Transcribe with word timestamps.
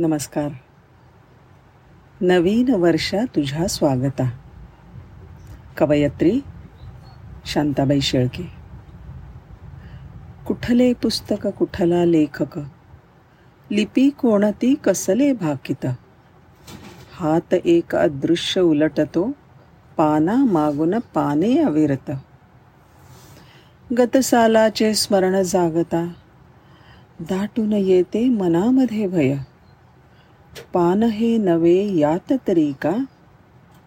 नमस्कार. 0.00 0.48
नवीन 2.20 2.74
वर्षा 2.74 3.18
तुझ्या 3.36 3.68
स्वागता. 3.68 4.30
कवयत्री 5.76 6.40
शांताबाई 7.46 8.00
शेळके. 8.00 8.50
कुठले 10.46 10.92
पुस्तक 10.92 11.46
कुठला 11.46 12.04
लेखक? 12.04 12.58
लिपी 13.70 14.10
कोणती 14.10 14.74
कसले 14.74 15.32
भाकित? 15.32 15.86
हात 17.12 17.54
एक 17.54 17.96
अदृश्य 17.96 18.60
उलटतो 18.60 19.30
पाना 19.96 20.34
मागून 20.34 20.98
पाने 20.98 21.58
अविरत. 21.58 22.12
गतसालाचे 23.98 24.94
स्मरण 24.94 25.42
जागता 25.42 26.12
दाटून 27.20 27.72
येते 27.72 28.28
मनामध्ये 28.28 29.06
भय. 29.06 29.36
पान 30.72 31.02
हे 31.02 31.38
नवे 31.38 31.94
यात 31.94 32.32
तरी 32.48 32.72
का? 32.82 33.04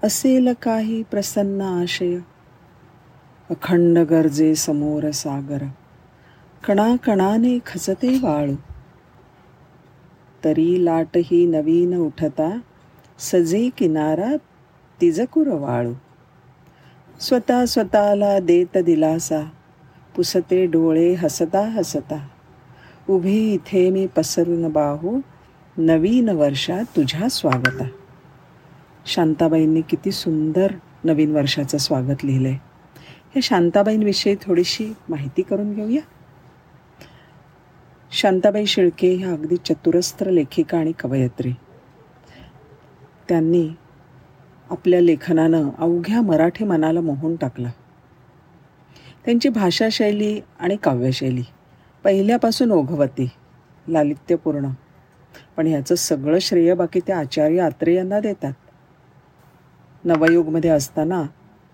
असेल 0.03 0.53
काही 0.61 1.03
प्रसन्न 1.03 1.61
आशय. 1.61 2.17
अखंड 3.49 3.99
गरजे 3.99 4.55
समोर 4.55 5.11
सागर. 5.11 5.63
कणाकणाने 6.67 7.59
खचते 7.65 8.19
वाळू. 8.21 8.55
तरी 10.43 10.85
लाटही 10.85 11.45
नवीन 11.45 11.97
उठता 11.97 12.59
सजे 13.19 13.69
किनारा 13.77 14.35
तिजकुर 15.01 15.47
वाळू. 15.47 15.93
स्वतः 17.19 17.65
स्वतःला 17.65 18.39
देत 18.39 18.77
दिलासा 18.77 19.49
पुसते 20.15 20.65
डोळे 20.65 21.13
हसता 21.13 21.59
हसता. 21.59 22.27
उभी 23.09 23.53
इथे 23.53 23.89
मी 23.89 24.07
पसरून 24.07 24.71
बाहू 24.71 25.21
नवीन 25.81 26.29
वर्षात 26.29 26.83
तुझ्या 26.95 27.29
स्वागता 27.29 27.83
शांताबाईंनी 29.05 29.81
किती 29.81 30.11
सुंदर 30.11 30.71
नवीन 31.03 31.31
वर्षाचं 31.31 31.77
स्वागत 31.77 32.23
लिहिलं 32.23 32.47
आहे 32.47 32.57
हे 33.35 33.41
शांताबाईंविषयी 33.41 34.35
थोडीशी 34.41 34.93
माहिती 35.09 35.41
करून 35.41 35.73
घेऊया. 35.73 36.01
शांताबाई 38.11 38.65
शिळके 38.65 39.15
ह्या 39.15 39.31
अगदी 39.31 39.55
चतुरस्त्र 39.57 40.29
लेखिका 40.29 40.77
आणि 40.77 40.91
कवयत्री. 40.99 41.53
त्यांनी 43.29 43.69
आपल्या 44.69 45.01
लेखनानं 45.01 45.69
अवघ्या 45.77 46.21
मराठी 46.21 46.63
मनाला 46.63 47.01
मोहून 47.01 47.35
टाकलं. 47.35 47.69
त्यांची 49.25 49.49
भाषाशैली 49.49 50.41
आणि 50.59 50.75
काव्यशैली 50.75 51.43
पहिल्यापासून 52.03 52.71
ओघवती 52.71 53.29
लालित्यपूर्ण. 53.87 54.67
पण 55.57 55.67
ह्याचं 55.67 55.95
सगळं 55.95 56.39
श्रेय 56.39 56.73
बाकी 56.73 56.99
त्या 57.07 57.19
आचार्य 57.19 57.61
आत्रे 57.61 57.95
यांना 57.95 58.19
देतात. 58.19 58.53
नवयुगमध्ये 60.03 60.69
असताना 60.69 61.23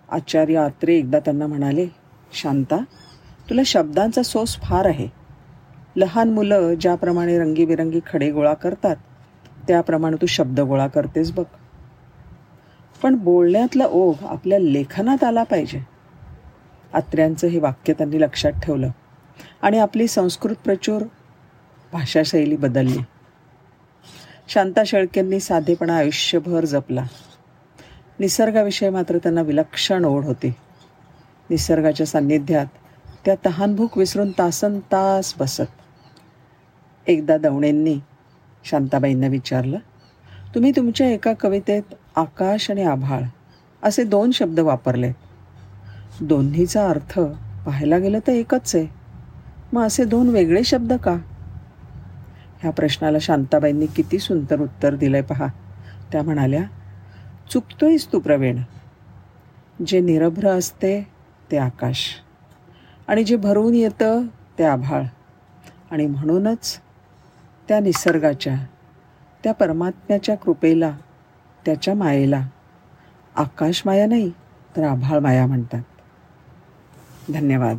आचार्य 0.10 0.58
आत्रे 0.58 0.96
एकदा 0.96 1.20
त्यांना 1.20 1.48
म्हणाले 1.48 1.88
शांता 2.34 2.78
तुला 3.50 3.62
शब्दांचा 3.66 4.24
सोस 4.24 4.58
फार 4.62 4.86
आहे. 4.86 5.08
लहान 5.96 6.30
मुलं 6.30 6.74
ज्याप्रमाणे 6.74 7.40
रंगीबिरंगी 7.40 8.00
खडे 8.14 8.32
गोळा 8.32 8.54
करतात 8.54 8.96
त्याप्रमाणे 9.68 10.22
तू 10.22 10.26
शब्द 10.26 10.60
गोळा 10.60 10.88
करतेस 10.88 11.32
बघ. 11.32 11.44
पण 13.04 13.16
बोलण्यातला 13.16 13.86
ओघ 13.86 14.16
आपल्या 14.24 14.60
लेखनात 14.60 15.24
आला 15.24 15.44
पाहिजे. 15.44 15.82
आत्र्यांचं 16.94 17.48
हे 17.48 17.60
वाक्य 17.60 17.94
त्यांनी 17.94 18.22
लक्षात 18.22 18.52
ठेवलं 18.52 18.90
आणि 19.62 19.80
आपली 19.80 20.08
संस्कृत 20.08 20.56
प्रचूर 20.56 21.02
भाषाशैली 21.94 22.56
बदलली. 22.56 22.98
शांता 24.50 24.84
शेळकेंनी 24.86 25.40
साधेपणा 25.40 25.98
आयुष्यभर 25.98 26.66
जपला. 26.66 27.06
निसर्गाविषयी 28.20 28.90
मात्र 28.90 29.18
त्यांना 29.18 29.42
विलक्षण 29.42 30.06
ओढ 30.06 30.26
होती. 30.26 30.54
निसर्गाच्या 31.50 32.06
सान्निध्यात 32.06 32.66
त्या 33.26 33.36
तहानभूक 33.46 33.98
विसरून 33.98 34.32
तासन 34.32 34.80
तास 34.80 35.34
बसत. 35.40 35.64
एकदा 37.08 37.38
दवणेंनी 37.38 38.00
शांताबाईंना 38.64 39.28
विचारलं 39.28 39.78
तुम्ही 40.56 40.72
तुमच्या 40.72 41.08
एका 41.08 41.34
कवितेत 41.34 41.84
आकाश 42.16 42.72
आणि 42.72 42.84
आभाळ 42.84 43.22
असे 43.84 44.04
दोन 44.04 44.32
शब्द 44.32 44.60
वापरले. 44.60 45.12
दोन्हीचा 46.22 46.90
अर्थ 46.90 47.20
पाहायला 47.66 47.98
गेलं 47.98 48.20
तर 48.20 48.32
एकच 48.32 48.76
आहे. 48.76 48.88
मग 49.74 49.84
असे 49.84 50.04
दोन 50.04 50.30
वेगळे 50.30 50.64
शब्द 50.64 50.94
का? 50.94 51.18
ह्या 52.62 52.72
प्रश्नाला 52.72 53.18
शांताबाईंनी 53.22 53.86
किती 53.86 54.20
सुंदर 54.20 54.60
उत्तर 54.62 54.96
दिलंय 54.96 55.22
पहा. 55.22 55.48
त्या 56.12 56.24
म्हणाल्या 56.24 56.64
चुकतोयस 57.52 58.14
तू 58.14 58.20
प्रवीण. 58.20 58.62
जे 59.88 60.00
निरभ्र 60.00 60.48
असते 60.48 61.08
ते 61.52 61.58
आकाश. 61.58 62.16
आणि 63.08 63.24
जे 63.24 63.36
भरून 63.36 63.74
येतं 63.74 64.26
ते 64.60 64.64
आभाळ. 64.64 65.04
आणि 65.92 66.06
म्हणूनच 66.06 66.82
त्या 67.68 67.80
निसर्गाच्या 67.80 68.56
त्या 69.44 69.54
परमात्म्याच्या 69.54 70.36
कृपेला 70.36 70.98
त्याच्या 71.66 71.94
मायेला 71.94 72.48
आकाश 73.36 73.84
माया 73.86 74.08
नाही 74.08 74.32
तर 74.78 74.84
आभाळ 74.84 75.20
माया 75.20 75.48
म्हणतात. 75.48 75.84
धन्यवाद. 77.34 77.78